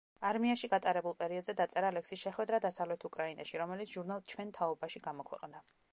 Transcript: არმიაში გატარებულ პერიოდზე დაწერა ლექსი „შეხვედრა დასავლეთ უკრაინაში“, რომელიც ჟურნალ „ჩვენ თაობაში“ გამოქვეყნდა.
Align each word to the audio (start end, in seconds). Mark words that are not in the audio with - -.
არმიაში 0.27 0.69
გატარებულ 0.69 1.13
პერიოდზე 1.19 1.53
დაწერა 1.59 1.91
ლექსი 1.97 2.19
„შეხვედრა 2.21 2.61
დასავლეთ 2.65 3.07
უკრაინაში“, 3.11 3.61
რომელიც 3.65 3.95
ჟურნალ 3.99 4.27
„ჩვენ 4.33 4.55
თაობაში“ 4.57 5.03
გამოქვეყნდა. 5.11 5.63